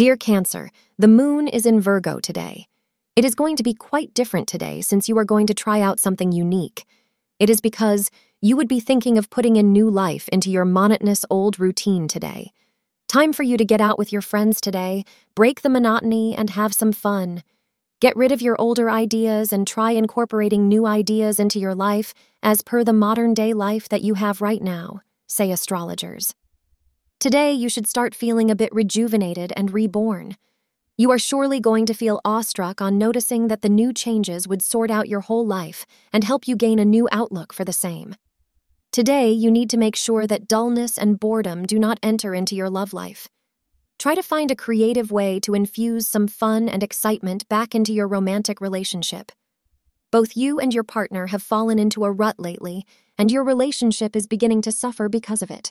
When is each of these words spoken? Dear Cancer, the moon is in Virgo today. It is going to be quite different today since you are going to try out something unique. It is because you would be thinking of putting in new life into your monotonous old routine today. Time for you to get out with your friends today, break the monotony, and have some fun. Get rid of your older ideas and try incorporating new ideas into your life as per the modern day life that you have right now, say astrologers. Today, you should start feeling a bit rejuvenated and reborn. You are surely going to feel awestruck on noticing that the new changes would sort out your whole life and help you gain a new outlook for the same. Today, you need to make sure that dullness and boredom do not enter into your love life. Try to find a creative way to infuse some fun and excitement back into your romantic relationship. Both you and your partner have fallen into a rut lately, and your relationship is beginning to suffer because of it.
Dear 0.00 0.16
Cancer, 0.16 0.70
the 0.98 1.08
moon 1.08 1.46
is 1.46 1.66
in 1.66 1.78
Virgo 1.78 2.20
today. 2.20 2.66
It 3.16 3.24
is 3.26 3.34
going 3.34 3.54
to 3.56 3.62
be 3.62 3.74
quite 3.74 4.14
different 4.14 4.48
today 4.48 4.80
since 4.80 5.10
you 5.10 5.18
are 5.18 5.26
going 5.26 5.46
to 5.46 5.52
try 5.52 5.82
out 5.82 6.00
something 6.00 6.32
unique. 6.32 6.86
It 7.38 7.50
is 7.50 7.60
because 7.60 8.10
you 8.40 8.56
would 8.56 8.66
be 8.66 8.80
thinking 8.80 9.18
of 9.18 9.28
putting 9.28 9.56
in 9.56 9.74
new 9.74 9.90
life 9.90 10.26
into 10.30 10.50
your 10.50 10.64
monotonous 10.64 11.26
old 11.28 11.60
routine 11.60 12.08
today. 12.08 12.50
Time 13.08 13.34
for 13.34 13.42
you 13.42 13.58
to 13.58 13.64
get 13.66 13.82
out 13.82 13.98
with 13.98 14.10
your 14.10 14.22
friends 14.22 14.58
today, 14.58 15.04
break 15.34 15.60
the 15.60 15.68
monotony, 15.68 16.34
and 16.34 16.48
have 16.48 16.72
some 16.72 16.92
fun. 16.92 17.42
Get 18.00 18.16
rid 18.16 18.32
of 18.32 18.40
your 18.40 18.58
older 18.58 18.88
ideas 18.88 19.52
and 19.52 19.66
try 19.66 19.90
incorporating 19.90 20.66
new 20.66 20.86
ideas 20.86 21.38
into 21.38 21.58
your 21.58 21.74
life 21.74 22.14
as 22.42 22.62
per 22.62 22.84
the 22.84 22.94
modern 22.94 23.34
day 23.34 23.52
life 23.52 23.86
that 23.90 24.00
you 24.00 24.14
have 24.14 24.40
right 24.40 24.62
now, 24.62 25.02
say 25.26 25.50
astrologers. 25.50 26.34
Today, 27.20 27.52
you 27.52 27.68
should 27.68 27.86
start 27.86 28.14
feeling 28.14 28.50
a 28.50 28.56
bit 28.56 28.72
rejuvenated 28.72 29.52
and 29.54 29.74
reborn. 29.74 30.38
You 30.96 31.10
are 31.10 31.18
surely 31.18 31.60
going 31.60 31.84
to 31.84 31.92
feel 31.92 32.22
awestruck 32.24 32.80
on 32.80 32.96
noticing 32.96 33.48
that 33.48 33.60
the 33.60 33.68
new 33.68 33.92
changes 33.92 34.48
would 34.48 34.62
sort 34.62 34.90
out 34.90 35.06
your 35.06 35.20
whole 35.20 35.46
life 35.46 35.84
and 36.14 36.24
help 36.24 36.48
you 36.48 36.56
gain 36.56 36.78
a 36.78 36.84
new 36.86 37.10
outlook 37.12 37.52
for 37.52 37.62
the 37.62 37.74
same. 37.74 38.14
Today, 38.90 39.30
you 39.30 39.50
need 39.50 39.68
to 39.68 39.76
make 39.76 39.96
sure 39.96 40.26
that 40.26 40.48
dullness 40.48 40.96
and 40.96 41.20
boredom 41.20 41.66
do 41.66 41.78
not 41.78 42.00
enter 42.02 42.34
into 42.34 42.56
your 42.56 42.70
love 42.70 42.94
life. 42.94 43.28
Try 43.98 44.14
to 44.14 44.22
find 44.22 44.50
a 44.50 44.56
creative 44.56 45.12
way 45.12 45.38
to 45.40 45.54
infuse 45.54 46.08
some 46.08 46.26
fun 46.26 46.70
and 46.70 46.82
excitement 46.82 47.46
back 47.50 47.74
into 47.74 47.92
your 47.92 48.08
romantic 48.08 48.62
relationship. 48.62 49.30
Both 50.10 50.38
you 50.38 50.58
and 50.58 50.72
your 50.72 50.84
partner 50.84 51.26
have 51.26 51.42
fallen 51.42 51.78
into 51.78 52.06
a 52.06 52.10
rut 52.10 52.40
lately, 52.40 52.86
and 53.18 53.30
your 53.30 53.44
relationship 53.44 54.16
is 54.16 54.26
beginning 54.26 54.62
to 54.62 54.72
suffer 54.72 55.10
because 55.10 55.42
of 55.42 55.50
it. 55.50 55.70